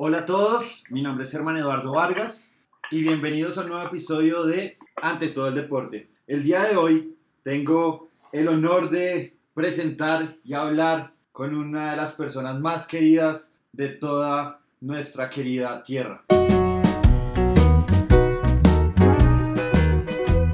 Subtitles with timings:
[0.00, 2.52] Hola a todos, mi nombre es Herman Eduardo Vargas
[2.88, 6.08] y bienvenidos a un nuevo episodio de Ante todo el deporte.
[6.28, 12.12] El día de hoy tengo el honor de presentar y hablar con una de las
[12.12, 16.22] personas más queridas de toda nuestra querida tierra.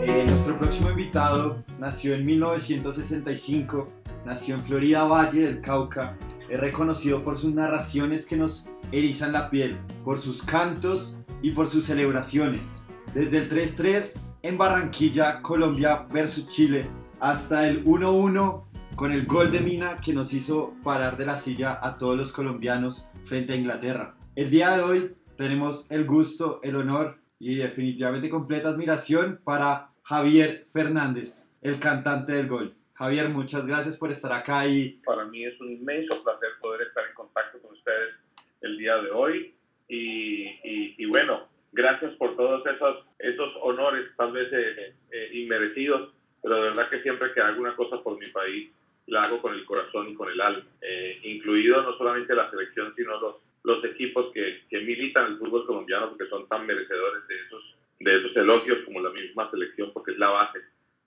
[0.00, 3.92] Eh, nuestro próximo invitado nació en 1965,
[4.24, 6.16] nació en Florida Valle del Cauca,
[6.48, 11.68] es reconocido por sus narraciones que nos erizan la piel, por sus cantos y por
[11.68, 12.82] sus celebraciones.
[13.14, 16.86] Desde el 3-3 en Barranquilla, Colombia versus Chile,
[17.20, 18.64] hasta el 1-1
[18.96, 22.32] con el gol de Mina que nos hizo parar de la silla a todos los
[22.32, 24.16] colombianos frente a Inglaterra.
[24.36, 30.68] El día de hoy tenemos el gusto, el honor y definitivamente completa admiración para Javier
[30.72, 32.76] Fernández, el cantante del gol.
[32.94, 35.00] Javier, muchas gracias por estar acá y...
[35.04, 38.14] Para mí es un inmenso placer poder estar en contacto con ustedes
[38.60, 39.52] el día de hoy.
[39.88, 46.56] Y, y, bueno, gracias por todos esos, esos honores, tal vez eh, eh, inmerecidos, pero
[46.56, 48.70] de verdad que siempre que hago una cosa por mi país,
[49.06, 52.94] la hago con el corazón y con el alma, eh, incluido no solamente la selección,
[52.96, 57.40] sino los, los equipos que, que militan el fútbol colombiano porque son tan merecedores de
[57.40, 60.60] esos, de esos elogios como la misma selección porque es la base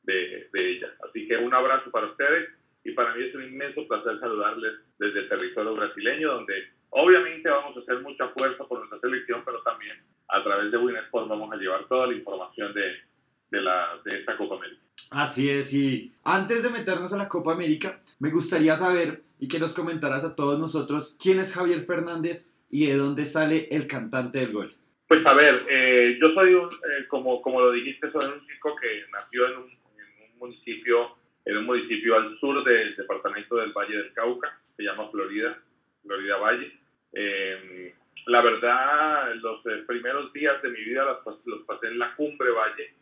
[0.08, 0.88] de, de ella.
[1.08, 2.50] Así que un abrazo para ustedes
[2.84, 7.76] y para mí es un inmenso placer saludarles desde el territorio brasileño donde Obviamente vamos
[7.76, 9.98] a hacer mucha fuerza por nuestra selección, pero también
[10.30, 12.94] a través de Winsport vamos a llevar toda la información de,
[13.52, 14.82] de, la, de esta Copa América.
[15.12, 19.60] Así es, y antes de meternos a la Copa América, me gustaría saber y que
[19.60, 24.40] nos comentaras a todos nosotros quién es Javier Fernández y de dónde sale el cantante
[24.40, 24.74] del gol.
[25.08, 28.76] Pues a ver, eh, yo soy un, eh, como, como lo dijiste, soy un chico
[28.76, 29.77] que nació en un,
[30.38, 35.10] un, municipio en un municipio al sur del departamento del Valle del Cauca, se llama
[35.10, 35.58] Florida,
[36.04, 36.72] Florida Valle.
[37.14, 37.94] Eh,
[38.26, 42.52] la verdad, los eh, primeros días de mi vida los, los pasé en la Cumbre
[42.52, 42.94] Valle,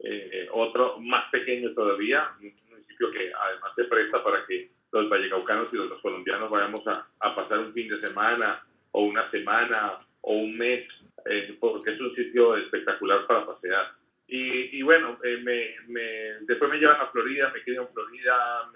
[0.00, 5.72] eh, otro más pequeño todavía, un municipio que además se presta para que los vallecaucanos
[5.72, 10.34] y los, colombianos vayamos a, a, pasar un fin de semana o una semana o
[10.34, 10.86] un mes,
[11.60, 13.92] porque es un sitio espectacular para pasear.
[14.36, 16.02] Y, y bueno, me, me,
[16.40, 18.68] después me llevan a Florida, me quedo en Florida,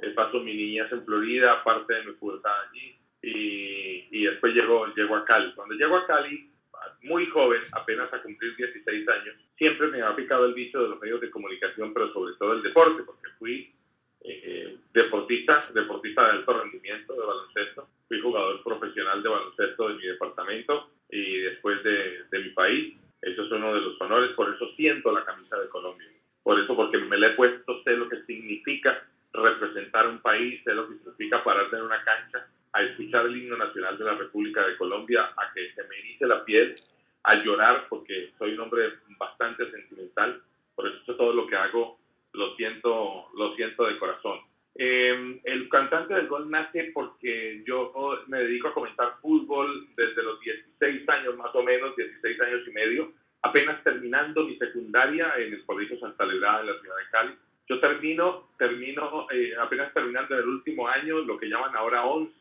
[0.00, 4.86] me paso mi niñez en Florida, parte de mi pubertad allí y, y después llego,
[4.94, 5.52] llego a Cali.
[5.54, 6.48] Cuando llego a Cali,
[7.02, 11.00] muy joven, apenas a cumplir 16 años, siempre me ha picado el bicho de los
[11.00, 13.72] medios de comunicación, pero sobre todo el deporte, porque fui
[14.22, 20.06] eh, deportista, deportista de alto rendimiento de baloncesto, fui jugador profesional de baloncesto de mi
[20.06, 22.96] departamento y después de, de mi país.
[23.22, 26.06] Eso es uno de los honores, por eso siento la camisa de Colombia.
[26.42, 30.74] Por eso, porque me la he puesto, sé lo que significa representar un país, sé
[30.74, 34.66] lo que significa pararse en una cancha a escuchar el himno nacional de la República
[34.66, 36.74] de Colombia, a que se me erice la piel,
[37.24, 40.40] a llorar, porque soy un hombre bastante sentimental,
[40.74, 41.98] por eso todo lo que hago
[42.32, 44.40] lo siento, lo siento de corazón.
[44.78, 47.92] Eh, el cantante del gol nace porque yo
[48.26, 52.70] me dedico a comentar fútbol desde los 16 años, más o menos, 16 años y
[52.72, 53.12] medio,
[53.42, 57.34] apenas terminando mi secundaria en el Colegio Santa Lebrada en la ciudad de Cali.
[57.68, 62.34] Yo termino, termino eh, apenas terminando en el último año, lo que llaman ahora 11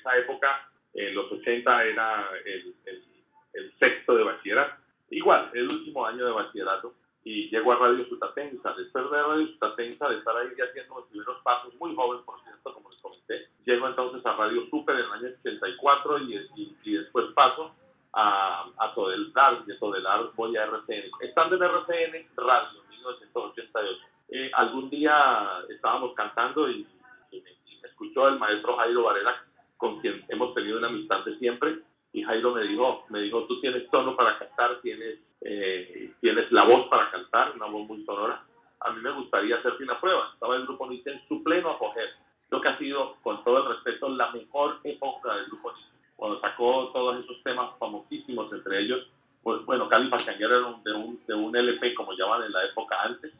[0.00, 4.74] esa época, en los 80, era el, el, sexto de bachillerato.
[5.10, 6.94] Igual, el último año de bachillerato.
[7.22, 8.74] Y llego a Radio Sutatensa.
[8.74, 12.74] Después de Radio Sutatensa, de estar ahí haciendo los primeros pasos, muy joven, por cierto,
[12.74, 17.26] como les comenté, llego entonces a Radio Super en el año 84 y, y, después
[17.34, 17.74] paso
[18.12, 21.10] a, a Todelar, y de Todelar voy a RCN.
[21.20, 23.98] Estando en RCN, Radio, 1988.
[24.28, 26.86] Eh, algún día estábamos cantando y,
[27.30, 29.44] y, me escuchó el maestro Jairo Varela
[29.76, 31.80] con quien hemos tenido una amistad de siempre.
[32.12, 36.64] Y Jairo me dijo, me dijo, tú tienes tono para cantar, tienes, eh, tienes la
[36.64, 38.42] voz para cantar, una voz muy sonora.
[38.80, 40.30] A mí me gustaría hacerte una prueba.
[40.32, 42.08] Estaba el grupo Nietzsche en su pleno apogeo.
[42.50, 45.92] Lo que ha sido, con todo el respeto, la mejor época del grupo Nietzsche.
[46.16, 49.06] Cuando sacó todos esos temas famosísimos, entre ellos,
[49.42, 52.96] pues, bueno, Cali Pachanguero era de, un, de un LP, como llaman en la época
[53.02, 53.32] antes,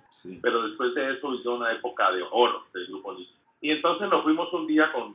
[0.42, 3.34] pero después de eso hizo una época de oro del grupo Nietzsche.
[3.60, 5.14] Y entonces nos fuimos un día con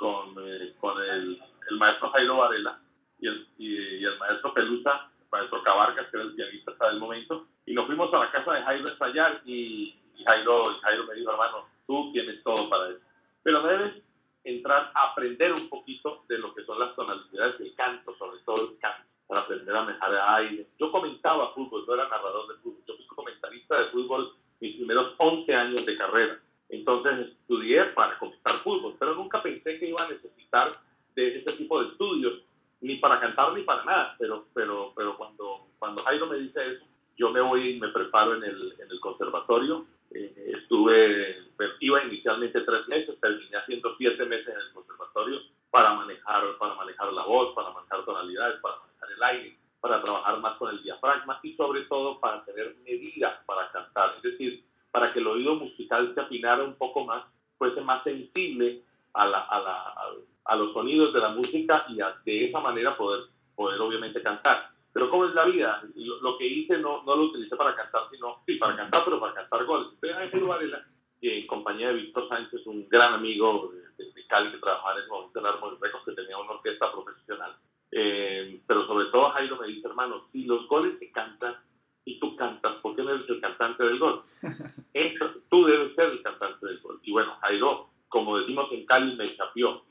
[0.00, 1.38] con, eh, con el,
[1.70, 2.80] el, maestro Jairo Varela
[3.20, 6.98] y el, y, el maestro Pelusa, el maestro Cabarcas, que era el pianista hasta el
[6.98, 9.94] momento, y nos fuimos a la casa de Jairo a ensayar y,
[10.26, 13.00] Jairo, Jairo me dijo, hermano, tú tienes todo para eso,
[13.42, 14.02] pero debes
[14.44, 18.70] entrar a aprender un poquito de lo que son las tonalidades del canto, sobre todo
[18.70, 20.66] el canto, para aprender a manejar aire.
[20.78, 25.14] Yo comentaba fútbol, no era narrador de fútbol, yo fui comentarista de fútbol mis primeros
[25.18, 26.38] 11 años de carrera
[26.70, 30.80] entonces estudié para comentar fútbol, pero nunca pensé que iba a necesitar
[31.14, 32.40] de este tipo de estudios,
[32.80, 36.84] ni para cantar ni para nada, pero, pero, pero cuando, cuando Jairo me dice eso,
[37.16, 39.84] yo me voy y me preparo en el, en el conservatorio.
[40.12, 41.36] Eh, estuve,
[41.80, 45.40] iba inicialmente tres meses, terminé haciendo siete meses en el conservatorio
[45.70, 50.40] para manejar, para manejar la voz, para manejar tonalidades, para manejar el aire, para trabajar
[50.40, 55.12] más con el diafragma y sobre todo para tener medidas para cantar, es decir, para
[55.12, 57.24] que el oído musical se afinara un poco más,
[57.58, 60.12] fuese más sensible a, la, a, la,
[60.50, 63.24] a, los sonidos de la música y de esa manera poder,
[63.54, 64.70] poder obviamente cantar.
[64.92, 65.82] Pero ¿cómo es la vida?
[65.94, 69.34] Lo, que hice no, no lo utilicé para cantar, sino, sí, para cantar, pero para
[69.34, 69.88] cantar goles.
[69.92, 70.84] Estoy en Varela,
[71.20, 75.10] en compañía de Víctor Sánchez, un gran amigo de, de Cali que trabajaba en ese
[75.10, 77.56] momento en Armor Records, que tenía una orquesta profesional.
[77.92, 81.56] Eh, pero sobre todo Jairo me dice, hermano, si los goles se cantan
[82.04, 84.22] y tú cantas, ¿por qué no eres el cantante del gol?
[84.94, 87.00] Eso, tú debes ser el cantante del gol.
[87.02, 89.82] Y bueno, Jairo, como decimos en Cali, me chapió.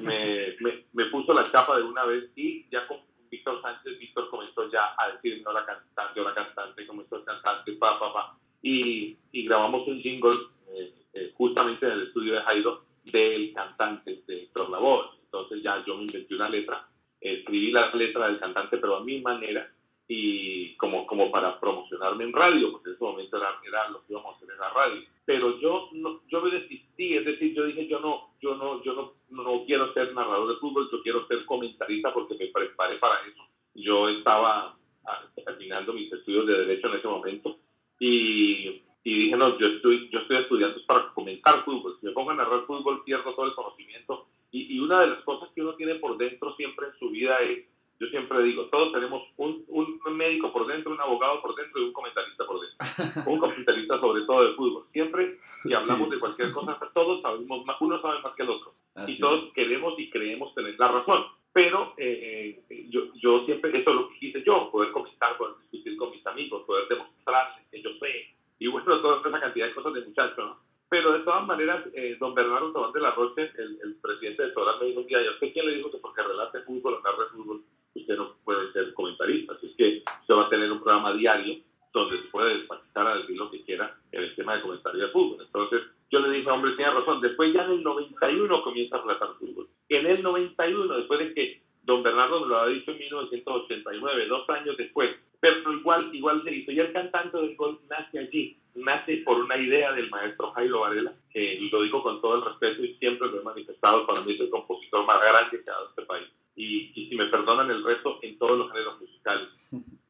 [0.00, 2.98] Me, me, me puso la chapa de una vez y ya con
[3.30, 7.72] Víctor Sánchez, Víctor comenzó ya a decir, no la cantante, la cantante, comenzó el cantante,
[7.72, 8.38] pa, pa, pa.
[8.62, 10.38] Y, y grabamos un jingle
[10.74, 15.10] eh, eh, justamente en el estudio de Jairo del cantante de Lavoe.
[15.24, 16.88] Entonces ya yo me inventé una letra,
[17.20, 19.70] escribí la letra del cantante, pero a mi manera,
[20.08, 24.14] y como, como para promocionarme en radio, porque en ese momento era, era lo que
[24.14, 25.02] íbamos a hacer en la radio.
[25.26, 28.92] Pero yo, no, yo me desistí, es decir, yo dije, yo no, yo no, yo
[28.92, 33.20] no, no quiero ser narrador de fútbol, yo quiero ser comentarista porque me preparé para
[33.26, 33.46] eso.
[33.74, 37.58] Yo estaba ah, terminando mis estudios de Derecho en ese momento
[38.00, 41.96] y, y dije, no, yo estoy, yo estoy estudiando para comentar fútbol.
[42.00, 44.26] Si me pongo a narrar fútbol, pierdo todo el conocimiento.
[44.50, 47.38] Y, y una de las cosas que uno tiene por dentro siempre en su vida
[47.40, 47.64] es
[48.00, 51.84] yo siempre digo, todos tenemos un, un, médico por dentro, un abogado por dentro y
[51.84, 53.22] un comentarista por dentro.
[53.30, 54.86] un comentarista sobre todo de fútbol.
[54.92, 58.74] Siempre si hablamos de cualquier cosa, todos sabemos más, uno sabe más que el otro.
[59.06, 61.26] y todos queremos y creemos tener la razón.
[61.52, 65.54] Pero eh, eh, yo, yo siempre, eso es lo que quise yo, poder comentar, poder
[65.62, 68.28] discutir con mis amigos, poder demostrarles que yo sé.
[68.60, 70.68] Y bueno, toda esa cantidad de cosas de muchachos, ¿no?
[70.88, 74.52] Pero de todas maneras, eh, don Bernardo Tomás de la Roche, el, el presidente de
[74.52, 77.00] Todas me dijo un día, yo sé quién le dijo que porque relate fútbol o
[77.02, 77.62] narre fútbol,
[77.94, 79.52] usted no puede ser comentarista.
[79.52, 81.56] Así es que usted va a tener un programa diario
[81.92, 85.12] donde se puede despachar a decir lo que quiera en el tema de comentario de
[85.12, 85.44] fútbol.
[85.44, 87.20] Entonces, yo le dije, hombre, tiene razón.
[87.20, 89.68] Después ya en el 91 comienza a relatar fútbol.
[89.88, 94.48] En el 91, después de que don Bernardo me lo había dicho en 1989, dos
[94.50, 95.10] años después,
[95.40, 96.72] pero igual, igual se hizo.
[96.72, 101.14] Y el cantante del gol nace allí, nace por una idea del maestro Jairo Varela,
[101.32, 104.40] que lo digo con todo el respeto y siempre lo he manifestado, para mí es
[104.40, 106.28] el compositor más grande que ha dado este país
[106.58, 109.48] y, si me perdonan el resto, en todos los géneros musicales.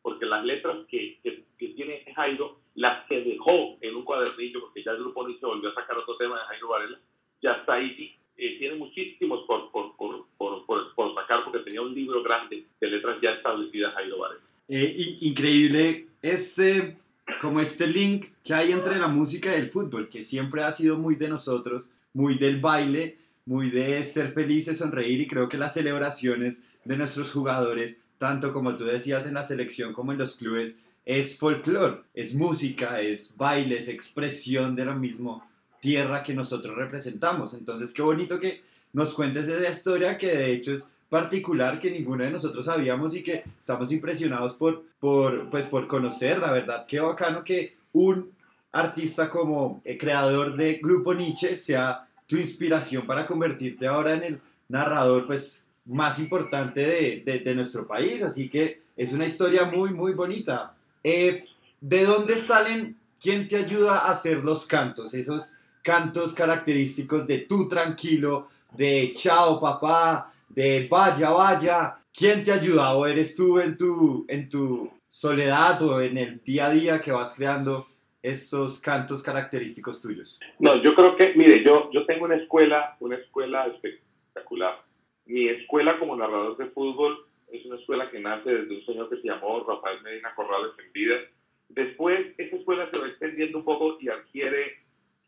[0.00, 4.92] Porque las letras que, que, tiene Jairo las que dejó en un cuadernillo, porque ya
[4.92, 6.98] el grupo se volvió a sacar otro tema de Jairo Varela,
[7.42, 8.16] ya está ahí.
[8.36, 12.88] Eh, tiene muchísimos por, por, por, por, por sacar, porque tenía un libro grande de
[13.22, 14.40] ya establecidas Jairo Varela.
[14.68, 16.96] Eh, increíble este,
[17.40, 20.98] como este link que hay entre la música y el fútbol, que siempre ha sido
[20.98, 23.16] muy de nosotros, muy del baile,
[23.46, 28.76] muy de ser felices, sonreír y creo que las celebraciones de nuestros jugadores, tanto como
[28.76, 33.78] tú decías en la selección como en los clubes, es folclore, es música, es baile,
[33.78, 35.48] es expresión de la misma
[35.80, 37.54] tierra que nosotros representamos.
[37.54, 38.60] Entonces, qué bonito que
[38.92, 43.22] nos cuentes esa historia que de hecho es particular que ninguno de nosotros sabíamos y
[43.22, 46.38] que estamos impresionados por, por, pues, por conocer.
[46.38, 48.30] La verdad, qué bacano que un
[48.72, 54.40] artista como el creador de Grupo Nietzsche sea tu inspiración para convertirte ahora en el
[54.68, 56.80] narrador pues, más importante
[57.24, 58.22] de, de, nuestro país.
[58.22, 60.74] Así que es una historia muy, muy bonita.
[61.02, 61.44] Eh,
[61.80, 62.96] ¿De dónde salen?
[63.20, 65.14] ¿Quién te ayuda a hacer los cantos?
[65.14, 71.98] Esos cantos característicos de tú tranquilo, de chao papá, de vaya, vaya.
[72.12, 72.94] ¿Quién te ayuda?
[72.94, 77.12] ¿O eres tú en tu, en tu soledad o en el día a día que
[77.12, 77.86] vas creando
[78.22, 80.38] estos cantos característicos tuyos?
[80.58, 84.82] No, yo creo que, mire, yo, yo tengo una escuela, una escuela espectacular.
[85.26, 89.16] Mi escuela como narrador de fútbol es una escuela que nace desde un señor que
[89.16, 91.28] se llamó Rafael Medina Corrales en.
[91.68, 94.78] Después, esa escuela se va extendiendo un poco y adquiere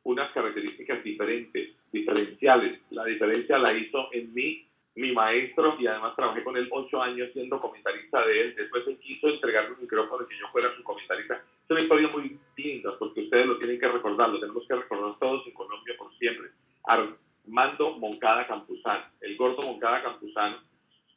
[0.02, 2.80] unas características diferentes, diferenciales.
[2.90, 7.30] La diferencia la hizo en mí mi maestro y además trabajé con él ocho años
[7.32, 8.54] siendo comentarista de él.
[8.56, 11.34] Después él quiso entregarme un micrófono que yo fuera su comentarista.
[11.34, 15.18] Es una historia muy linda porque ustedes lo tienen que recordar, lo tenemos que recordar
[15.18, 16.48] todos en Colombia por siempre.
[16.84, 20.58] Armando Moncada Campuzano, el gordo Moncada Campuzano,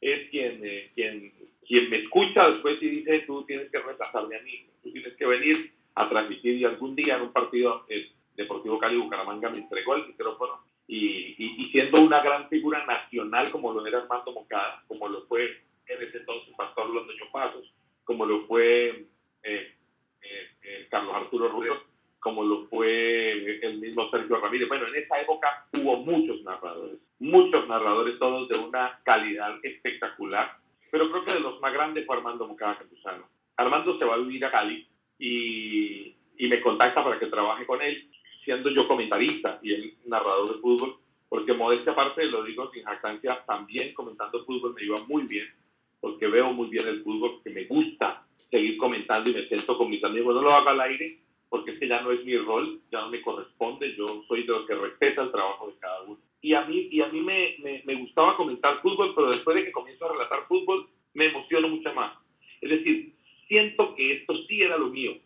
[0.00, 1.32] es quien, eh, quien,
[1.66, 5.26] quien me escucha después y dice, tú tienes que retrasarme a mí, tú tienes que
[5.26, 9.94] venir a transmitir y algún día en un partido el Deportivo Cali Bucaramanga me entregó
[9.94, 15.22] el micrófono y, siendo una gran figura nacional como lo era Armando Moncada, como lo
[15.26, 15.44] fue
[15.86, 17.72] en ese entonces Pastor Londoño Pasos,
[18.04, 19.06] como lo fue
[19.42, 19.74] eh,
[20.22, 21.82] eh, eh, Carlos Arturo Rubio,
[22.20, 24.68] como lo fue el mismo Sergio Ramírez.
[24.68, 30.56] Bueno, en esa época hubo muchos narradores, muchos narradores, todos de una calidad espectacular,
[30.90, 33.28] pero creo que de los más grandes fue Armando Moncada Campuzano.
[33.56, 34.86] Armando se va a vivir a Cali
[35.18, 38.08] y, y me contacta para que trabaje con él
[38.44, 40.96] siendo yo comentarista y el narrador de fútbol,
[41.28, 45.46] porque modestia aparte, lo digo sin jactancia, también comentando fútbol me iba muy bien,
[46.00, 49.90] porque veo muy bien el fútbol, que me gusta seguir comentando y me siento con
[49.90, 50.34] mis amigos.
[50.34, 53.10] No lo hago al aire, porque es que ya no es mi rol, ya no
[53.10, 56.18] me corresponde, yo soy de los que respeta el trabajo de cada uno.
[56.40, 59.64] Y a mí, y a mí me, me, me gustaba comentar fútbol, pero después de
[59.64, 62.12] que comienzo a relatar fútbol, me emociono mucho más.
[62.60, 63.14] Es decir,
[63.48, 65.16] siento que esto sí era lo mío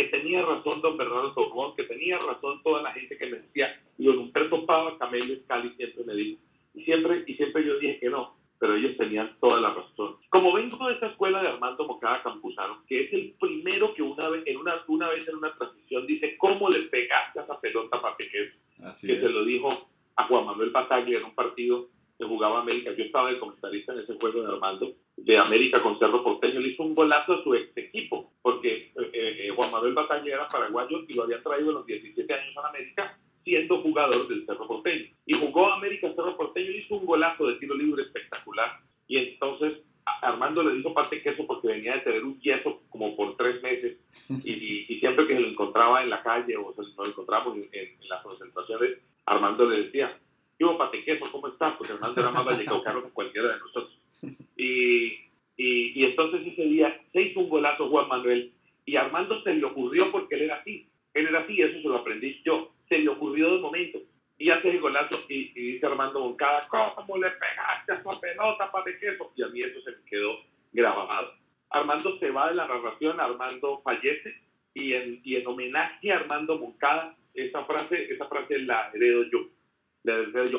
[0.00, 3.78] que tenía razón don Bernardo Tocón, que tenía razón toda la gente que me decía,
[3.98, 6.40] y don Humberto Pava, Camelio Cali siempre me dijo,
[6.74, 10.16] y siempre, y siempre yo dije que no, pero ellos tenían toda la razón.
[10.30, 14.30] Como vengo de esta escuela de Armando Mocada Campuzano, que es el primero que una
[14.30, 18.00] vez en una, una vez en una transmisión dice, ¿cómo le pegaste a esa pelota
[18.00, 18.52] para que
[18.94, 21.88] se lo dijo a Juan Manuel Bataglia en un partido
[22.20, 22.92] que jugaba América.
[22.96, 26.60] Yo estaba de comentarista en ese juego de Armando, de América con Cerro Porteño.
[26.60, 30.48] Le hizo un golazo a su ex equipo, porque eh, eh, Juan Manuel Batalla era
[30.48, 34.66] paraguayo y lo había traído a los 17 años a América, siendo jugador del Cerro
[34.66, 35.06] Porteño.
[35.26, 38.78] Y jugó América Cerro Porteño y hizo un golazo de tiro libre espectacular.
[39.06, 39.78] Y entonces
[40.22, 43.98] Armando le dijo parte queso porque venía de tener un yeso como por tres meses
[44.44, 48.08] y, siempre que se lo encontraba en la calle o se lo encontramos en, en
[48.08, 50.18] las concentraciones, Armando le decía,
[50.58, 51.74] yo, Patequeso, ¿cómo estás?
[51.78, 53.98] Porque Armando era más vallecaucano que cualquiera de nosotros.
[54.56, 55.29] Y,
[55.62, 58.52] y, y, entonces ese día se hizo un golazo Juan Manuel
[58.86, 60.88] y Armando se le ocurrió porque él era así.
[61.14, 62.72] Él era así, eso se lo aprendí yo.
[62.88, 63.98] Se le ocurrió de momento.
[64.38, 69.32] Y hace el golazo y, dice Armando Moncada, ¿cómo le pegaste a esa pelota, Patequeso?
[69.36, 70.38] Y a mí eso se me quedó
[70.72, 71.34] grabado.
[71.68, 74.34] Armando se va de la narración, Armando fallece
[74.74, 79.46] y en, y en homenaje a Armando Moncada, esa frase, esa frase la heredo yo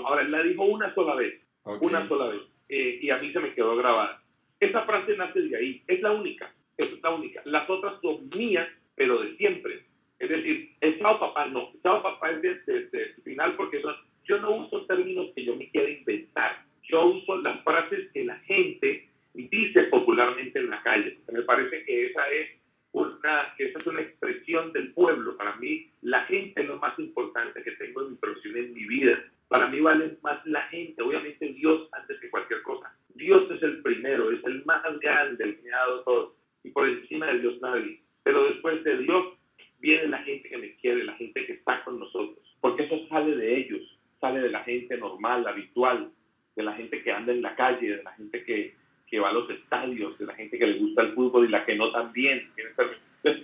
[0.05, 3.39] Ahora, él la dijo una sola vez, una sola vez, eh, y a mí se
[3.39, 4.20] me quedó grabada.
[4.61, 7.41] Esa frase nace de ahí, es la única, es la única.
[7.45, 9.83] Las otras son mías, pero de siempre.
[10.19, 14.85] Es decir, el papá no, chao papá es de, final porque son, yo no uso
[14.85, 20.59] términos que yo me quiera inventar, yo uso las frases que la gente dice popularmente
[20.59, 21.17] en la calle.
[21.31, 22.49] Me parece que esa es
[22.91, 25.37] una, que esa es una expresión del pueblo.
[25.37, 28.85] Para mí, la gente es lo más importante que tengo en mi profesión, en mi
[28.85, 29.23] vida.
[29.47, 32.95] Para mí vale más la gente, obviamente Dios antes que cualquier cosa.
[33.15, 36.35] Dios es el primero, es el más grande, el que ha dado todo.
[36.63, 38.01] Y por encima de Dios nadie.
[38.23, 39.33] Pero después de Dios
[39.79, 42.37] viene la gente que me quiere, la gente que está con nosotros.
[42.61, 43.81] Porque eso sale de ellos,
[44.19, 46.11] sale de la gente normal, habitual,
[46.55, 48.75] de la gente que anda en la calle, de la gente que,
[49.07, 51.65] que va a los estadios, de la gente que le gusta el fútbol y la
[51.65, 52.47] que no también.
[52.55, 52.97] Entonces,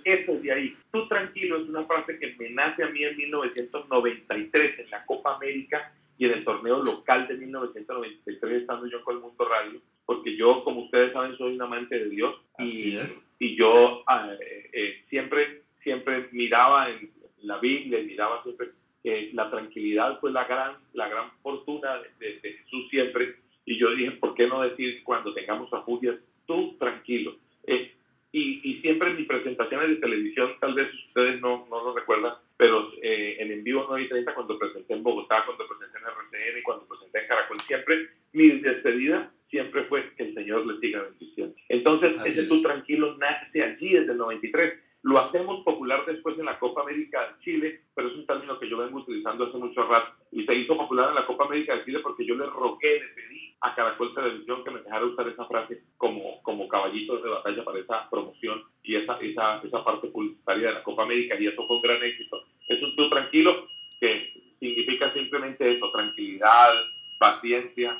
[0.04, 0.76] eso es de ahí.
[0.92, 5.36] Tú tranquilo es una frase que me nace a mí en 1993 en la Copa
[5.36, 10.36] América y en el torneo local de 1993 estando yo con el Mundo Radio, porque
[10.36, 12.98] yo, como ustedes saben, soy un amante de Dios y,
[13.38, 17.10] y yo ah, eh, eh, siempre, siempre miraba en
[17.42, 18.70] la Biblia miraba siempre
[19.02, 23.36] que la tranquilidad fue la gran, la gran fortuna de, de Jesús siempre
[23.68, 27.36] y yo dije, ¿por qué no decir cuando tengamos afugias, tú tranquilo?
[27.66, 27.92] Eh,
[28.32, 32.34] y, y, siempre en mis presentaciones de televisión, tal vez ustedes no, no lo recuerdan,
[32.58, 36.04] pero eh, en En Vivo 9 y 30, cuando presenté en Bogotá, cuando presenté en
[36.04, 41.02] RCN cuando presenté en Caracol, siempre mi despedida siempre fue que el Señor les siga
[41.02, 41.54] bendiciendo.
[41.68, 44.74] Entonces, ese tú tranquilo nace allí desde el 93.
[45.08, 48.68] Lo hacemos popular después en la Copa América de Chile, pero es un término que
[48.68, 50.12] yo vengo utilizando hace mucho rato.
[50.32, 53.08] Y se hizo popular en la Copa América de Chile porque yo le rogué, le
[53.14, 57.64] pedí a Caracol Televisión que me dejara usar esa frase como, como caballito de batalla
[57.64, 61.66] para esa promoción y esa, esa, esa parte publicitaria de la Copa América y eso
[61.66, 62.42] fue un gran éxito.
[62.68, 63.66] Es un tú tranquilo
[63.98, 66.74] que significa simplemente eso, tranquilidad,
[67.18, 67.98] paciencia,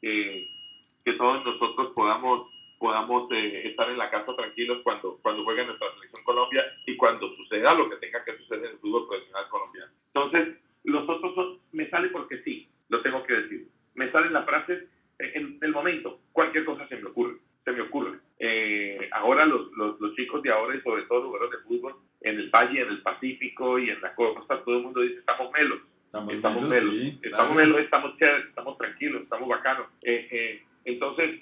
[0.00, 2.48] que todos nosotros podamos
[2.78, 7.34] podamos eh, estar en la casa tranquilos cuando, cuando juegue nuestra selección Colombia y cuando
[7.36, 9.90] suceda lo que tenga que suceder en el fútbol profesional colombiano.
[10.12, 13.68] Entonces, los otros son, me sale porque sí, lo tengo que decir.
[13.94, 14.84] Me salen las frases
[15.18, 18.18] en el momento, cualquier cosa se me ocurre, se me ocurre.
[18.38, 21.94] Eh, ahora los, los, los, chicos de ahora y sobre todo los jugadores de fútbol
[22.20, 25.50] en el Valle, en el Pacífico y en la costa, todo el mundo dice estamos
[25.50, 25.80] melos.
[26.04, 29.86] Estamos, estamos melos, estamos melos, estamos chéveres, estamos tranquilos, estamos bacanos.
[30.02, 31.40] Eh, eh, entonces,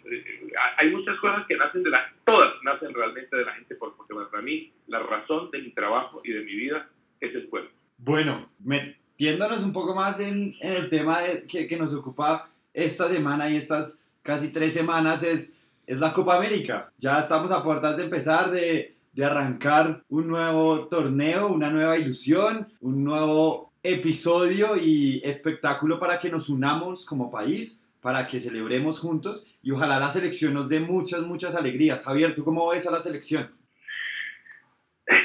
[0.78, 4.42] hay muchas cosas que nacen de la, todas nacen realmente de la gente, porque para
[4.42, 6.88] mí la razón de mi trabajo y de mi vida
[7.20, 7.70] es el pueblo.
[7.98, 13.08] Bueno, me metiéndonos un poco más en, en el tema que, que, nos ocupa esta
[13.08, 16.92] semana y estas casi tres semanas es, es la Copa América.
[16.98, 22.68] Ya estamos a puertas de empezar, de, de arrancar un nuevo torneo, una nueva ilusión,
[22.80, 29.52] un nuevo episodio y espectáculo para que nos unamos como país, para que celebremos juntos
[29.64, 32.04] y ojalá la selección nos dé muchas, muchas alegrías.
[32.04, 33.52] Javier, ¿tú cómo ves a la selección?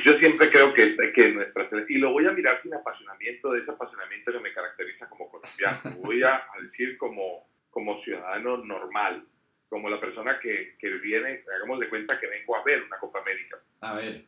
[0.03, 3.59] Yo siempre creo que, que nuestra selección, y lo voy a mirar sin apasionamiento, de
[3.59, 9.25] ese apasionamiento que me caracteriza como colombiano, voy a decir como, como ciudadano normal,
[9.69, 13.19] como la persona que, que viene, hagamos de cuenta que vengo a ver una Copa
[13.19, 13.59] América.
[13.81, 14.25] A ver.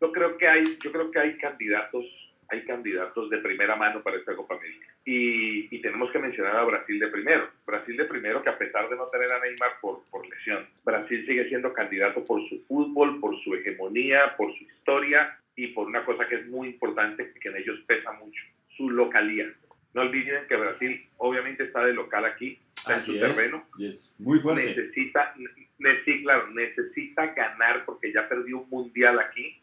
[0.00, 2.04] Yo creo que hay, yo creo que hay candidatos,
[2.52, 4.86] hay candidatos de primera mano para esta Copa América.
[5.04, 7.48] Y, y, tenemos que mencionar a Brasil de primero.
[7.66, 11.24] Brasil de primero que a pesar de no tener a Neymar por, por lesión, Brasil
[11.26, 16.04] sigue siendo candidato por su fútbol, por su hegemonía, por su historia y por una
[16.04, 18.42] cosa que es muy importante que en ellos pesa mucho,
[18.76, 19.46] su localía.
[19.94, 23.64] No olviden que Brasil obviamente está de local aquí, en su terreno.
[23.78, 24.64] es muy fuerte.
[24.64, 25.34] Necesita,
[25.78, 29.58] necesita, necesita ganar porque ya perdió un mundial aquí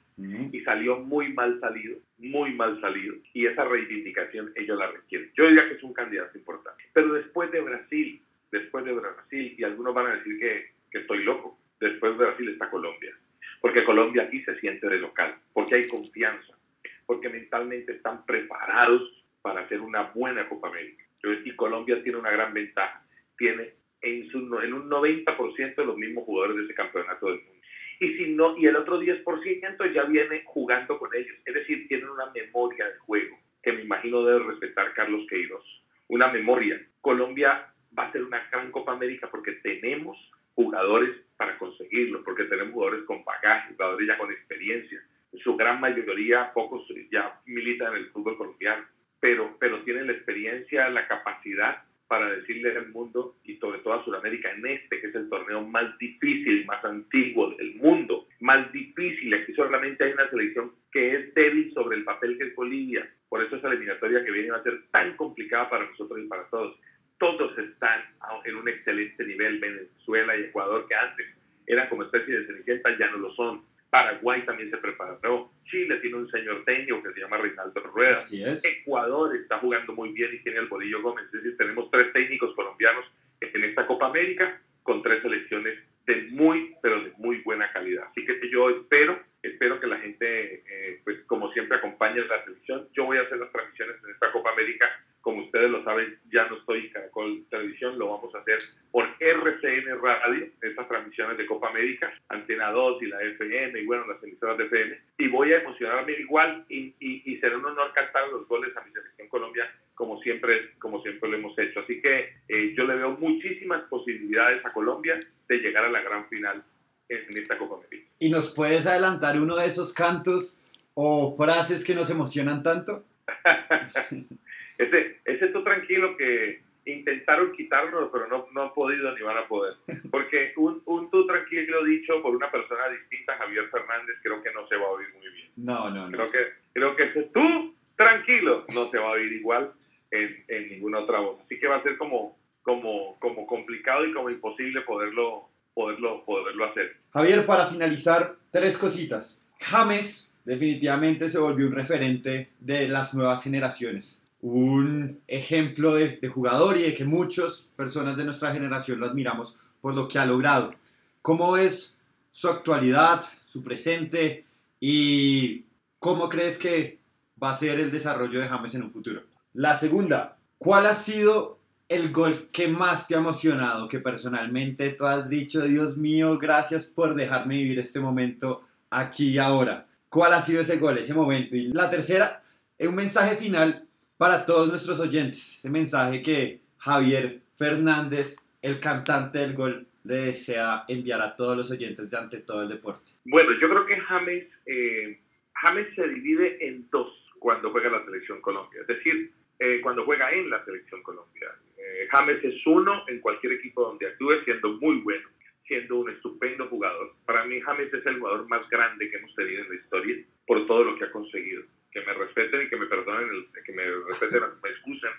[0.52, 3.16] y salió muy mal salido, muy mal salido.
[3.34, 5.32] Y esa reivindicación ellos la requieren.
[5.36, 6.84] Yo diría que es un candidato importante.
[6.94, 8.22] Pero después de Brasil,
[8.52, 12.50] después de Brasil, y algunos van a decir que, que estoy loco, después de Brasil
[12.50, 13.16] está Colombia.
[13.62, 16.58] Porque Colombia aquí se siente de local, porque hay confianza,
[17.06, 21.04] porque mentalmente están preparados para hacer una buena Copa América.
[21.44, 23.04] Y Colombia tiene una gran ventaja.
[23.38, 27.59] Tiene en, su, en un 90% de los mismos jugadores de ese campeonato del mundo.
[28.00, 31.36] Y, si no, y el otro 10% ya viene jugando con ellos.
[31.46, 35.66] Es decir, tienen una memoria de juego que me imagino debe respetar Carlos Queiroz.
[36.08, 36.82] Una memoria.
[37.02, 40.18] Colombia va a ser una gran Copa América porque tenemos
[40.56, 45.02] jugadores para conseguirlo, porque tenemos jugadores con bagaje, jugadores ya con experiencia.
[45.34, 48.86] En su gran mayoría, pocos ya militan en el fútbol colombiano
[49.20, 54.04] pero, pero tienen la experiencia, la capacidad para decirle al mundo y sobre todo a
[54.04, 59.32] Sudamérica en este, que es el torneo más difícil más antiguo del mundo, más difícil,
[59.36, 63.44] aquí solamente hay una selección que es débil sobre el papel que es Bolivia, por
[63.44, 66.78] eso esa eliminatoria que viene va a ser tan complicada para nosotros y para todos.
[67.20, 68.02] Todos están
[68.46, 71.28] en un excelente nivel, Venezuela y Ecuador, que antes
[71.68, 73.62] eran como especie de cenicienta, ya no lo son.
[73.90, 75.52] Paraguay también se preparó.
[75.66, 78.22] Chile tiene un señor técnico que se llama Reinaldo Rueda.
[78.64, 81.26] Ecuador está jugando muy bien y tiene el Bolillo Gómez.
[81.26, 83.06] Es decir, tenemos tres técnicos colombianos
[83.42, 88.06] en esta Copa América con tres selecciones de muy, pero de muy buena calidad.
[88.10, 92.88] Así que yo espero, espero que la gente, eh, pues como siempre, acompañe la televisión.
[92.94, 94.90] Yo voy a hacer las transmisiones en esta Copa América
[95.22, 98.60] como ustedes lo saben, ya no estoy en Caracol Televisión, lo vamos a hacer
[98.92, 104.08] por RCN Radio, estas transmisiones de Copa América, Antena 2 y la FM, y bueno,
[104.08, 104.98] las emisoras de FM.
[105.18, 108.92] Y voy a emocionarme igual y, y, será un honor cantar los goles a mi
[108.92, 111.82] selección Colombia, como siempre, como siempre lo hemos hecho.
[111.82, 116.28] Así que eh, yo le veo muchísimas posibilidades a Colombia de llegar a la gran
[116.30, 116.64] final
[117.10, 118.10] en esta Copa América.
[118.20, 120.58] ¿Y nos puedes adelantar uno de esos cantos
[120.94, 123.04] o frases que nos emocionan tanto?
[124.80, 129.48] Ese, ese tú tranquilo que intentaron quitarlo, pero no, no han podido ni van a
[129.48, 129.76] poder.
[130.10, 134.66] Porque un, un tú tranquilo dicho por una persona distinta, Javier Fernández, creo que no
[134.68, 135.50] se va a oír muy bien.
[135.58, 136.18] No, no, no.
[136.18, 136.40] Creo que,
[136.74, 139.74] creo que ese tú tranquilo no se va a oír igual
[140.12, 141.42] en, en ninguna otra voz.
[141.42, 146.66] Así que va a ser como, como, como complicado y como imposible poderlo, poderlo, poderlo
[146.66, 146.96] hacer.
[147.12, 149.42] Javier, para finalizar, tres cositas.
[149.60, 156.84] James definitivamente se volvió un referente de las nuevas generaciones un ejemplo de, jugador y
[156.84, 160.74] de que muchas personas de nuestra generación lo admiramos por lo que ha logrado.
[161.22, 161.98] ¿Cómo es
[162.32, 164.46] su actualidad, su presente
[164.80, 165.66] y
[166.00, 167.00] cómo crees que
[167.42, 169.24] va a ser el desarrollo de James en un futuro?
[169.54, 175.06] La segunda, ¿cuál ha sido el gol que más te ha emocionado, que personalmente tú
[175.06, 179.88] has dicho, Dios mío, gracias por dejarme vivir este momento aquí y ahora?
[180.08, 181.58] ¿Cuál ha sido ese gol, ese momento?
[181.58, 182.42] Y la tercera,
[182.80, 183.89] un mensaje final
[184.20, 185.60] para todos nuestros oyentes.
[185.60, 191.72] Ese mensaje que Javier Fernández, el cantante del gol, le desea enviar a todos los
[191.72, 193.12] oyentes de ante todo el deporte.
[193.24, 195.20] Bueno, yo creo que James, eh,
[195.54, 197.08] James se divide en dos
[197.40, 201.52] cuando juega la selección Colombia, es decir, eh, cuando juega en la selección Colombia.
[201.78, 205.30] Eh, James es uno en cualquier equipo donde actúe, siendo muy bueno,
[205.66, 207.14] siendo un estupendo jugador.
[207.26, 210.68] Para mí James es el jugador más grande que hemos tenido en la historia por
[210.68, 213.84] todo lo que ha conseguido que me respeten y que me perdonen, el, que me
[214.08, 215.12] respeten, me excusen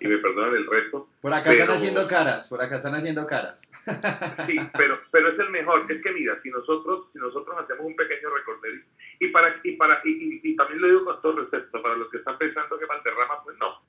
[0.00, 1.08] y me perdonen el resto.
[1.20, 3.70] Por acá están haciendo caras, por acá están haciendo caras.
[4.46, 5.90] Sí, pero, pero es el mejor.
[5.90, 8.84] Es que mira, si nosotros, si nosotros hacemos un pequeño recorrido
[9.18, 12.18] y para y para y, y, también lo digo con todo respeto para los que
[12.18, 13.82] están pensando que Valderrama, pues no.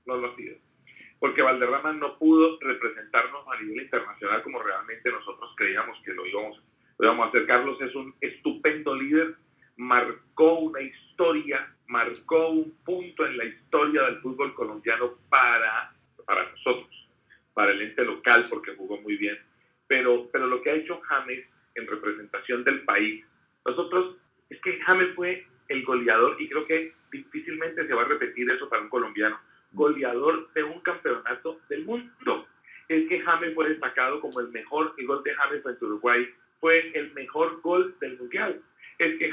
[1.43, 6.61] Valderrama no pudo representarnos a nivel internacional como realmente nosotros creíamos que lo íbamos,
[6.97, 7.45] lo íbamos a hacer.
[7.45, 9.35] Carlos es un estupendo líder,
[9.77, 15.93] marcó una historia, marcó un punto en la historia del fútbol colombiano para,
[16.25, 16.89] para nosotros,
[17.53, 19.37] para el ente local, porque jugó muy bien.
[19.87, 23.23] Pero, pero lo que ha hecho James en representación del país,
[23.63, 24.15] nosotros,
[24.49, 28.67] es que James fue el goleador y creo que difícilmente se va a repetir eso
[28.69, 29.39] para un colombiano,
[29.73, 32.47] goleador de un campeonato del mundo.
[32.89, 36.27] Es que James fue destacado como el mejor, el gol de James en Uruguay
[36.59, 38.62] fue el mejor gol del mundial.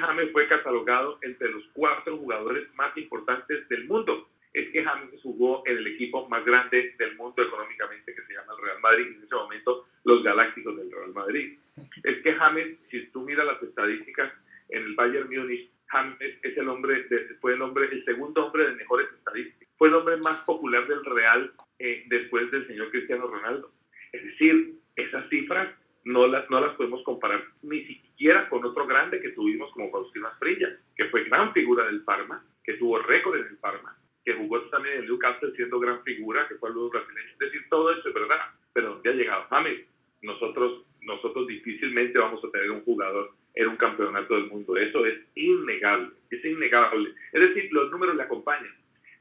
[0.00, 4.28] James fue catalogado entre los cuatro jugadores más importantes del mundo.
[4.52, 8.54] Es que James jugó en el equipo más grande del mundo económicamente que se llama
[8.58, 11.58] el Real Madrid, en ese momento los Galácticos del Real Madrid.
[12.02, 14.32] Es que James, si tú miras las estadísticas
[14.70, 17.06] en el Bayern Múnich, James es el hombre,
[17.40, 19.68] fue el hombre, el segundo hombre de mejores estadísticas.
[19.76, 23.72] Fue el hombre más popular del Real eh, después del señor Cristiano Ronaldo.
[24.12, 25.68] Es decir, esas cifras
[26.04, 30.29] no las, no las podemos comparar ni siquiera con otro grande que tuvimos como Faustino
[30.29, 34.61] Asprilla, que fue gran figura del Parma, que tuvo récord en el Parma, que jugó
[34.68, 37.31] también en Newcastle siendo gran figura, que fue el brasileño.
[37.33, 38.38] Es decir, todo eso es verdad,
[38.74, 39.81] pero ¿dónde ha llegado James?
[40.20, 44.76] Nosotros, nosotros difícilmente vamos a tener un jugador en un campeonato del mundo.
[44.76, 47.14] Eso es innegable, es innegable.
[47.33, 48.74] Es decir, los números le acompañan.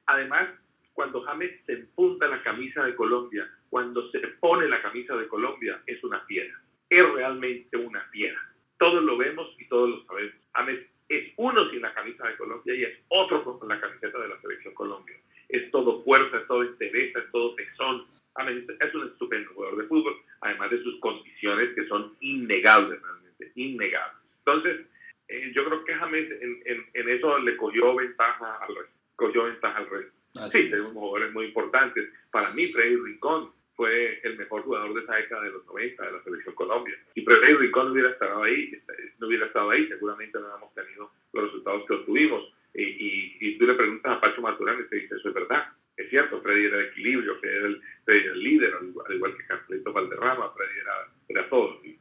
[0.08, 0.50] Además,
[0.92, 5.82] cuando James se empunta la camisa de Colombia, cuando se pone la camisa de Colombia,
[5.86, 6.60] es una piedra.
[6.90, 8.49] Es realmente una piedra.
[8.80, 10.36] Todos lo vemos y todos lo sabemos.
[10.54, 14.30] James es uno sin la camisa de Colombia y es otro con la camiseta de
[14.30, 15.18] la selección Colombia.
[15.50, 18.06] Es todo fuerza, es todo interés, es todo tesón.
[18.38, 23.52] James es un estupendo jugador de fútbol, además de sus condiciones que son innegables realmente,
[23.56, 24.24] innegables.
[24.46, 24.88] Entonces,
[25.28, 28.94] eh, yo creo que James en, en, eso le cogió ventaja al resto.
[29.18, 30.50] Cogió ventaja al resto.
[30.52, 32.10] sí, tenemos jugadores muy importantes.
[32.32, 36.12] Para mí, Freddy Rincón fue el mejor jugador de esa década de los 90 de
[36.12, 36.98] la selección Colombia.
[37.14, 38.78] Si Freddy Rincón hubiera estado ahí,
[39.20, 42.54] no hubiera estado ahí, seguramente no hubiéramos tenido los resultados que obtuvimos.
[42.74, 45.70] Y, y, y tú le preguntas a Pacho Maturana y te dice, eso es verdad.
[45.96, 49.38] Es cierto, Freddy era el equilibrio, Freddy era el, Freddy era el líder, al igual,
[49.38, 50.94] que Carlito Valderrama, Freddy era,
[51.30, 51.80] era todo.
[51.82, 51.98] Y,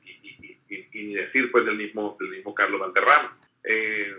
[0.69, 3.39] y, decir pues del mismo, del mismo Carlos Valderrama.
[3.63, 4.15] Eh,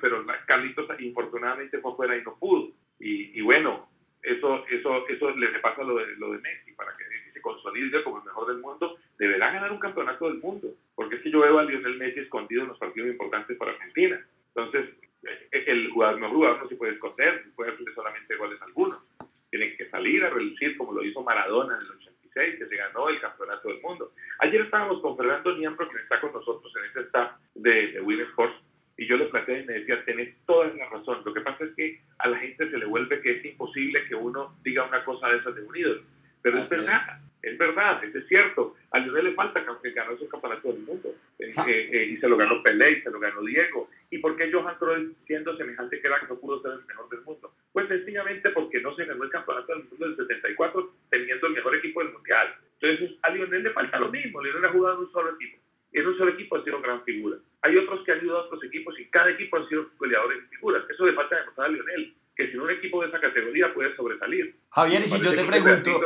[0.00, 2.70] pero Carlitos infortunadamente fue afuera y no pudo.
[3.00, 3.88] Y, bueno,
[4.22, 8.02] eso, eso, eso le pasa lo de, lo de Messi, para que Messi se consolide
[8.04, 11.40] como el mejor del mundo, deberá ganar un campeonato del mundo, porque es que yo
[11.40, 14.24] veo a Lionel Messi escondido en los partidos importantes para Argentina.
[14.54, 14.90] Entonces,
[15.24, 18.98] eh, el jugador, mejor jugador no se puede esconder, puede hacer solamente goles algunos.
[19.50, 23.08] Tiene que salir a relucir como lo hizo Maradona en el 86, que se ganó
[23.08, 24.12] el campeonato del mundo.
[24.38, 28.20] Ayer estábamos con Fernando Niembro, que está con nosotros en este staff de, de Win
[28.20, 28.56] Sports,
[28.96, 31.22] y yo le planteé y me decía, tenés toda la razón.
[31.24, 34.14] Lo que pasa es que a la gente se le vuelve que es imposible que
[34.14, 36.02] uno diga una cosa de esas de un ídolo.
[36.42, 37.56] Pero es verdad, es.
[37.56, 38.76] verdad, es cierto.
[38.90, 41.14] A Lionel le falta que ganó su campeonato del mundo.
[41.38, 43.10] Eh, eh, eh, y se lo ganó Pelé, y se
[44.10, 47.08] ¿Y por qué Johan Cruyff, siendo semejante que era, que no pudo ser el mejor
[47.08, 47.54] del mundo?
[47.72, 51.74] Pues sencillamente porque no se ganó el campeonato del mundo del 74 teniendo el mejor
[51.76, 52.54] equipo del mundial.
[52.80, 54.42] Entonces a Lionel le falta lo mismo.
[54.42, 55.58] Lionel ha jugado en un solo equipo.
[55.92, 57.38] En un solo equipo ha sido gran figura.
[57.62, 60.56] Hay otros que han ido a otros equipos y cada equipo ha sido goleadores y
[60.56, 60.82] figuras.
[60.90, 64.56] Eso le falta demostrar a Lionel, que sin un equipo de esa categoría puede sobresalir.
[64.70, 66.00] Javier, y si yo te pregunto...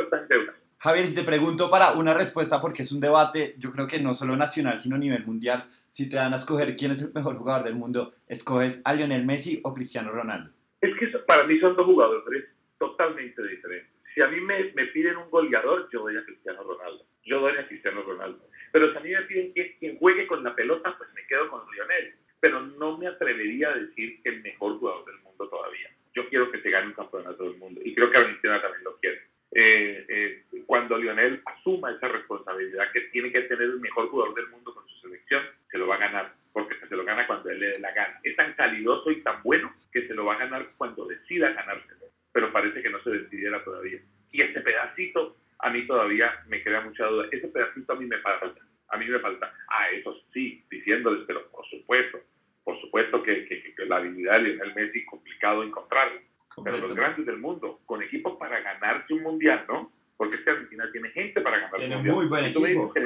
[0.79, 4.13] Javier, si te pregunto para una respuesta, porque es un debate, yo creo que no
[4.13, 7.37] solo nacional, sino a nivel mundial, si te dan a escoger quién es el mejor
[7.37, 10.51] jugador del mundo, ¿escoges a Lionel Messi o Cristiano Ronaldo?
[10.79, 12.45] Es que para mí son dos jugadores
[12.77, 13.91] totalmente diferentes.
[14.13, 17.03] Si a mí me, me piden un goleador, yo doy a Cristiano Ronaldo.
[17.25, 18.47] Yo doy a Cristiano Ronaldo.
[18.71, 21.61] Pero si a mí me piden quien, juegue con la pelota, pues me quedo con
[21.71, 22.13] Lionel.
[22.41, 25.89] Pero no me atrevería a decir que el mejor jugador del mundo todavía.
[26.13, 27.81] Yo quiero que se gane un campeonato del mundo.
[27.83, 29.21] Y creo que Argentina también lo quiere.
[29.51, 34.49] Eh, eh, cuando Lionel asuma esa responsabilidad que tiene que tener el mejor jugador del
[34.49, 37.67] mundo con selección, se lo va a ganar, porque se lo gana cuando él le
[37.67, 38.19] dé la gana.
[38.23, 42.05] Es tan calidoso y tan bueno que se lo va a ganar cuando decida ganárselo,
[42.31, 43.99] pero parece que no se decidiera todavía.
[44.31, 47.27] Y este pedacito a mí todavía me crea mucha duda.
[47.31, 49.53] Ese pedacito a mí me falta, a mí me falta.
[49.69, 52.19] Ah, eso sí, diciéndoles, pero por supuesto,
[52.63, 56.19] por supuesto que, que, la habilidad de Lionel Messi es complicado encontrarlo.
[56.63, 59.91] Pero los grandes del mundo, con equipos para ganarse un mundial, ¿no?
[60.17, 62.15] Porque es que Argentina tiene gente para ganarse un mundial.
[62.15, 62.93] muy buen equipo.
[62.93, 62.99] que,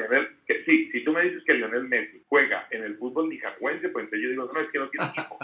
[0.65, 4.24] sí, si tú me dices que Lionel Messi juega en el fútbol nicaragüense, pues entonces
[4.24, 5.39] yo digo, no, es que no tiene equipo.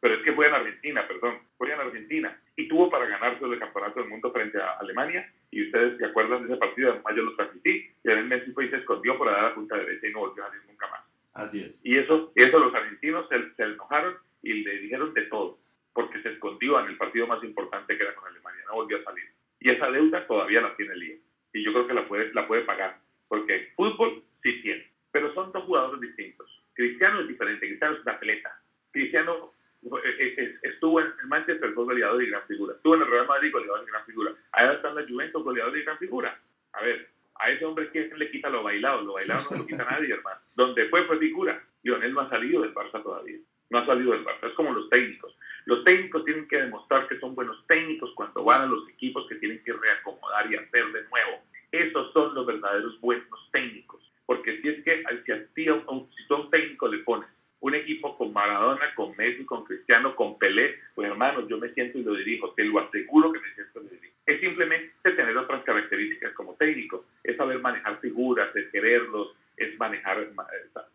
[0.00, 2.40] Pero es que fue en Argentina, perdón, fue en Argentina.
[2.56, 6.46] Y tuvo para ganarse el campeonato del mundo frente a Alemania y ustedes se acuerdan
[6.46, 9.42] de ese partido, además yo lo transmití, y en México y se escondió por dar
[9.42, 11.00] la punta derecha y no volvió a salir nunca más.
[11.34, 11.78] Así es.
[11.82, 15.58] Y eso, eso los argentinos se, se, enojaron y le dijeron de todo,
[15.92, 19.04] porque se escondió en el partido más importante que era con Alemania, no volvió a
[19.04, 19.24] salir.
[19.60, 21.16] Y esa deuda todavía la tiene el lío.
[21.52, 25.52] y yo creo que la puede, la puede pagar, porque fútbol sí tiene, pero son
[25.52, 26.48] dos jugadores distintos.
[26.74, 28.60] Cristiano es diferente, Cristiano es un atleta.
[28.92, 32.74] Cristiano eh, eh, estuvo en el Manchester, fue goleador y gran figura.
[32.74, 34.32] Estuvo en el Real Madrid, goleador y gran figura.
[34.52, 36.38] Ahí está en la Juventus, goleador y gran figura.
[36.72, 39.02] A ver, a ese hombre, ¿quién le quita lo bailado?
[39.02, 40.40] Lo bailado no lo quita nadie, hermano.
[40.54, 41.62] Donde fue, fue figura.
[41.82, 43.38] Lionel no ha salido del Barça todavía.
[43.70, 44.48] No ha salido del Barça.
[44.48, 45.34] Es como los técnicos.
[45.64, 49.36] Los técnicos tienen que demostrar que son buenos técnicos cuando van a los equipos que
[49.36, 51.42] tienen que reacomodar y hacer de nuevo.
[51.72, 54.00] Esos son los verdaderos buenos técnicos.
[54.26, 57.28] Porque si es que si a, ti, si tú a un técnico le pones
[57.60, 61.98] un equipo con Maradona, con Messi, con Cristiano, con Pelé, pues hermano, yo me siento
[61.98, 64.14] y lo dirijo, te lo aseguro que me siento y lo dirijo.
[64.26, 70.26] Es simplemente tener otras características como técnico, es saber manejar figuras, es quererlos, es manejar,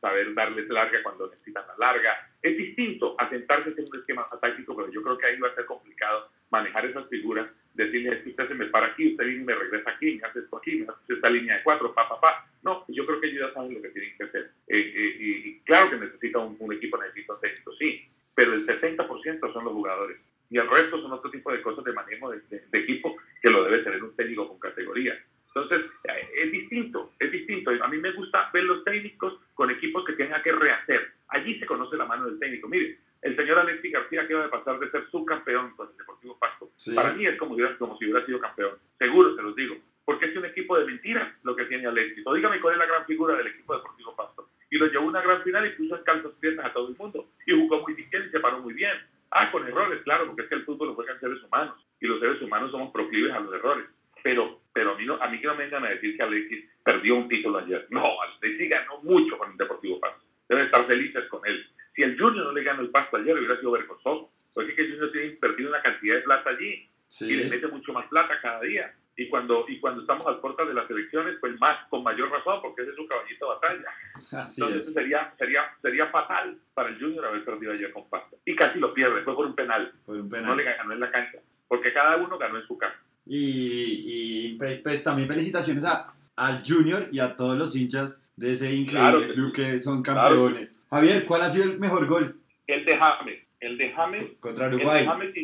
[0.02, 2.30] saber darles larga cuando necesitan la larga.
[2.42, 5.56] Es distinto a sentarse en un esquema táctico, pero yo creo que ahí va a
[5.56, 9.56] ser complicado manejar esas figuras, decirle, usted se me para aquí, usted viene y me
[9.56, 12.48] regresa aquí, me hace esto aquí, me hace esta línea de cuatro, pa, pa, pa.
[12.64, 14.52] No, yo creo que ellos ya saben lo que tienen que hacer.
[14.68, 19.54] Eh, eh, y, claro que necesita un, equipo, necesita un técnico, sí, pero el 60%
[19.54, 20.18] son los jugadores.
[20.50, 22.42] Y el resto son otro tipo de cosas de manejo de,
[22.74, 25.18] equipo que lo debe tener un técnico con categoría.
[25.48, 27.72] Entonces, eh, es distinto, es distinto.
[27.72, 31.12] A mí me gusta ver los técnicos con equipos que tengan que rehacer.
[31.30, 32.68] Allí se conoce la mano del técnico.
[32.68, 36.70] Mire, el señor Alexis García acaba de pasar de ser subcampeón con el Deportivo Pasto.
[36.94, 38.78] Para mí es como, como si hubiera sido campeón.
[38.98, 42.24] Seguro, se los digo porque es un equipo de mentiras lo que tiene Alexis.
[42.26, 44.48] O dígame cuál es la gran figura del equipo deportivo Pasto.
[44.70, 46.96] Y lo llevó a una gran final y puso en calzas piernas a todo el
[46.96, 47.28] mundo.
[47.46, 48.94] Y jugó muy bien y se paró muy bien.
[49.32, 51.76] Ah, con errores, claro, porque es que el fútbol lo juegan seres humanos.
[52.00, 53.86] Y los seres humanos somos proclives a los errores.
[54.24, 56.66] Pero, pero a, mí no, a mí que no me vengan a decir que Alexis
[56.84, 57.88] perdió un título ayer.
[57.90, 60.24] No, Alexis ganó mucho con el Deportivo Pasto.
[60.48, 61.68] Deben estar felices con él.
[61.96, 64.32] Si el Junior no le ganó el Pasto ayer, hubiera sido vergonzoso.
[64.54, 66.90] Porque es que el Junior tiene invertido una cantidad de plata allí.
[67.22, 70.68] Y le mete mucho más plata cada día y cuando, y cuando estamos al puertas
[70.68, 73.90] de las elecciones, pues más, con mayor razón, porque ese es su caballito de batalla.
[74.16, 78.38] Entonces Sería, sería, sería fatal para el Junior haber perdido ayer con Pasto.
[78.46, 79.94] Y casi lo pierde, fue por un penal.
[80.08, 82.98] No le ganó en la cancha, porque cada uno ganó en su casa.
[83.26, 88.52] Y, y pues, pues también felicitaciones a, al Junior y a todos los hinchas de
[88.52, 90.75] ese increíble club que son campeones.
[90.96, 92.40] Javier, ¿cuál ha sido el mejor gol?
[92.68, 93.40] El de James.
[93.60, 94.32] El de James.
[94.40, 95.00] Contra Uruguay.
[95.00, 95.36] El de James,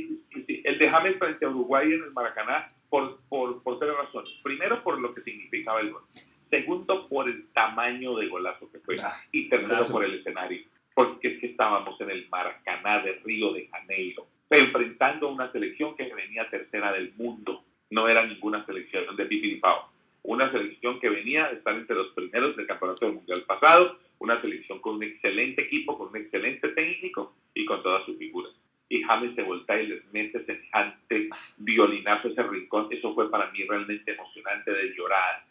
[0.63, 4.31] el de James frente a Uruguay en el Maracaná por, por, por tres razones.
[4.43, 6.03] Primero, por lo que significaba el gol.
[6.49, 8.95] Segundo, por el tamaño de golazo que fue.
[9.01, 10.61] Ah, y tercero, por el escenario.
[10.93, 15.97] Porque es que estábamos en el Maracaná de Río de Janeiro, enfrentando a una selección
[15.97, 17.63] que venía tercera del mundo.
[17.89, 19.89] No era ninguna selección de pipiripao.
[20.23, 23.97] Una selección que venía de estar entre los primeros del Campeonato del Mundial pasado.
[24.21, 28.53] Una selección con un excelente equipo, con un excelente técnico y con todas sus figuras
[28.91, 32.89] y James se voltea y les mete semejante violinazo ese rincón.
[32.91, 35.45] Eso fue para mí realmente emocionante de llorar.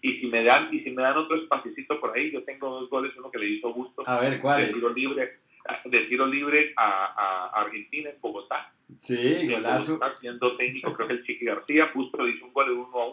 [0.00, 2.88] Y si me dan, y si me dan otro espacito por ahí, yo tengo dos
[2.88, 4.02] goles, uno que le hizo gusto.
[4.06, 5.40] A ver, ¿cuál de tiro libre,
[5.84, 8.72] de tiro libre a, Argentina en Bogotá.
[8.98, 10.00] Sí, golazo.
[10.18, 13.08] siendo técnico, creo que el Chiqui García puso, hizo un gol de uno a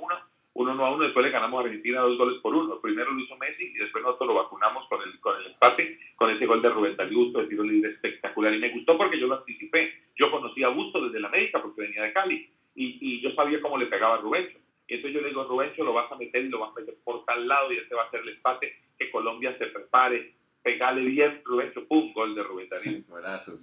[0.55, 2.79] uno uno a uno, después le ganamos a Argentina dos goles por uno.
[2.79, 6.29] Primero lo hizo Messi y después nosotros lo vacunamos con el, con el empate, con
[6.29, 8.53] ese gol de Rubén Gusto de tiro libre espectacular.
[8.53, 9.93] Y me gustó porque yo lo anticipé.
[10.15, 13.61] Yo conocía a Busto desde la América porque venía de Cali y, y yo sabía
[13.61, 14.59] cómo le pegaba a Rubencho.
[14.87, 16.95] Y entonces yo le digo, Rubencho, lo vas a meter y lo vas a meter
[17.03, 21.01] por tal lado y este va a ser el empate, que Colombia se prepare, pegale
[21.01, 23.01] bien, Rubencho, pum, gol de Rubén Darío.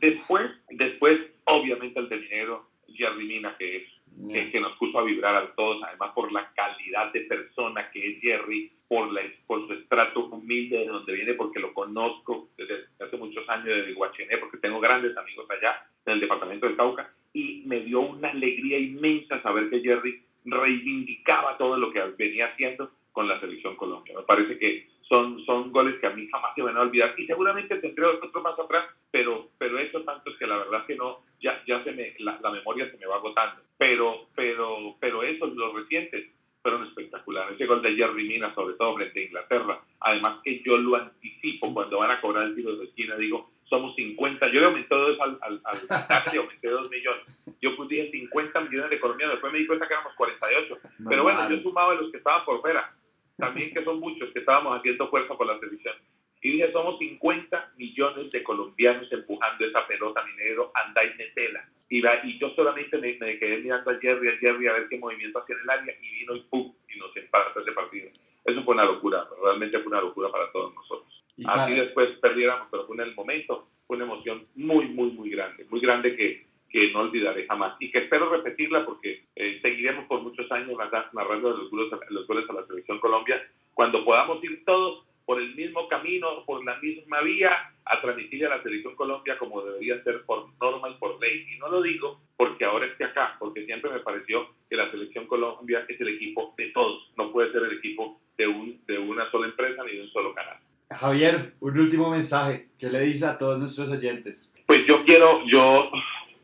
[0.00, 3.82] después, después, obviamente el de Minero, Jerry Mina, que es
[4.28, 8.20] que, nos puso a vibrar a todos, además por la calidad de persona que es
[8.20, 13.16] Jerry, por, la, por su estrato humilde de donde viene, porque lo conozco desde hace
[13.16, 17.62] muchos años desde Guachené, porque tengo grandes amigos allá en el departamento de Cauca, y
[17.66, 23.28] me dio una alegría inmensa saber que Jerry reivindicaba todo lo que venía haciendo con
[23.28, 24.14] la selección Colombia.
[24.16, 27.26] Me parece que son, son goles que a mí jamás se van a olvidar y
[27.26, 31.18] seguramente tendré otro más atrás, pero, pero eso tanto es que la verdad que no,
[31.40, 33.60] ya, ya se me, la, memoria se me va agotando.
[33.90, 36.26] Pero, pero, pero esos, los recientes,
[36.62, 37.54] fueron espectaculares.
[37.54, 39.80] Ese gol de Jerry Mina, sobre todo frente a Inglaterra.
[40.00, 43.96] Además que yo lo anticipo cuando van a cobrar el tiro de esquina, digo, somos
[43.96, 44.46] 50.
[44.52, 47.24] Yo le aumenté dos al, al, al, le aumenté 2 millones.
[47.60, 49.36] Yo pues dije 50 millones de colombianos.
[49.36, 50.78] Después me di cuenta que éramos 48.
[51.08, 52.92] Pero bueno, yo sumaba a los que estaban por fuera
[53.40, 55.94] también que son muchos que estábamos haciendo fuerza por la televisión.
[56.42, 61.66] Y dije, somos 50 millones de colombianos empujando esa pelota minero, anda y metela.
[61.90, 65.40] Y, y yo solamente me, quedé mirando a Jerry, a Jerry, a ver qué movimiento
[65.40, 68.08] hacía en el área, y vino y pum, y nos empata ese partido.
[68.44, 71.24] Eso fue una locura, realmente fue una locura para todos nosotros.
[71.44, 75.66] Así después perdiéramos, pero fue en el momento, fue una emoción muy, muy, muy grande,
[75.68, 80.22] muy grande que, que no olvidaré jamás y que espero repetirla porque eh, seguiremos por
[80.22, 80.78] muchos años
[81.12, 83.42] narrando los goles, los goles a la selección Colombia
[83.74, 88.56] cuando podamos ir todos por el mismo camino, por la misma vía, a transmitirle a
[88.56, 91.46] la selección Colombia como debería ser por norma y por ley.
[91.54, 95.26] Y no lo digo porque ahora esté acá, porque siempre me pareció que la selección
[95.26, 99.30] Colombia es el equipo de todos, no puede ser el equipo de, un, de una
[99.30, 100.56] sola empresa ni de un solo canal.
[100.90, 102.68] Javier, un último mensaje.
[102.78, 104.52] ¿Qué le dice a todos nuestros oyentes?
[104.66, 105.90] Pues yo quiero, yo,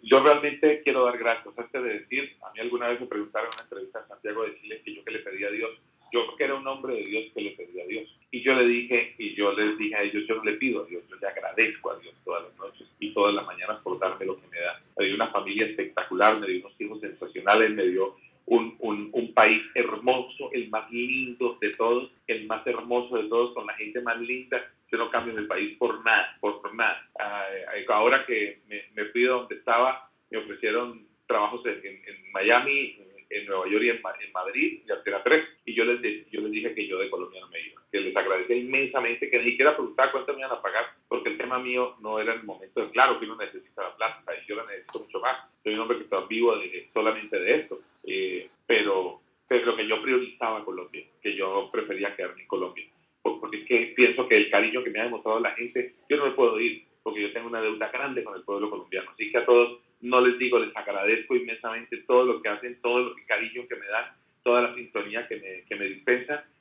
[0.03, 1.59] yo realmente quiero dar gracias.
[1.59, 4.61] Antes de decir, a mí alguna vez me preguntaron en una entrevista en Santiago de
[4.61, 5.71] Chile que yo que le pedía a Dios.
[6.13, 8.09] Yo que era un hombre de Dios que le pedía a Dios.
[8.31, 10.87] Y yo le dije, y yo les dije a ellos, yo no le pido a
[10.87, 14.27] Dios, yo le agradezco a Dios todas las noches y todas las mañanas por darme
[14.27, 14.81] lo que me da.
[14.97, 17.03] Me dio una familia espectacular, me dio unos hijos
[17.57, 18.17] sensacionales, me dio
[18.47, 18.77] un,
[19.13, 23.75] un, país hermoso, el más lindo de todos, el más hermoso de todos, con la
[23.75, 24.65] gente más linda.
[24.91, 27.09] Yo no cambio mi país por nada, por, nada.
[27.19, 27.45] Ah,
[27.89, 32.97] ahora que me, fui de donde estaba, me ofrecieron trabajos en, en, Miami,
[33.31, 35.45] en Nueva York y en, en Madrid, y era tres.
[35.65, 38.17] Y yo les, yo les dije que yo de Colombia no me iba, que les
[38.17, 41.97] agradecía inmensamente, que ni siquiera preguntaba cuánto me iban a pagar, porque el tema mío
[42.01, 45.21] no era el momento claro que uno necesita la plata, y yo la necesito mucho
[45.21, 45.56] más.
[45.67, 50.01] Soy un hombre que está vivo de, solamente de esto eh, pero, pero que yo
[50.01, 52.85] priorizaba Colombia, que yo prefería quedarme en Colombia.
[53.21, 56.27] Porque es que pienso que el cariño que me ha demostrado la gente, yo no
[56.27, 59.11] me puedo ir, porque yo tengo una deuda grande con el pueblo colombiano.
[59.11, 62.99] Así que a todos no les digo, les agradezco inmensamente todo lo que hacen, todo
[62.99, 64.05] el cariño que me dan,
[64.45, 66.01] toda la sintonía que me, que me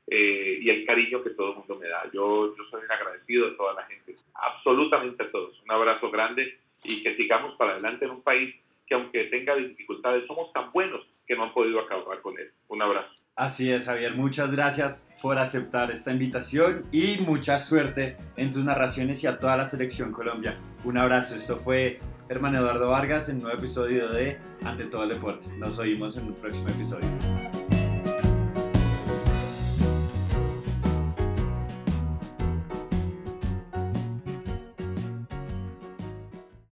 [0.08, 2.10] eh, y el cariño que todo el mundo me da.
[2.12, 5.62] Yo, yo soy agradecido de toda la gente, absolutamente a todos.
[5.62, 8.56] Un abrazo grande y que sigamos para adelante en un país
[8.88, 12.52] que aunque tenga dificultades, somos tan buenos que no han podido acabar con él.
[12.68, 13.10] Un abrazo.
[13.56, 14.14] Así es, Javier.
[14.16, 19.56] Muchas gracias por aceptar esta invitación y mucha suerte en tus narraciones y a toda
[19.56, 20.56] la selección Colombia.
[20.84, 21.36] Un abrazo.
[21.36, 25.48] Esto fue hermano Eduardo Vargas en un nuevo episodio de Ante todo el deporte.
[25.58, 27.08] Nos oímos en un próximo episodio.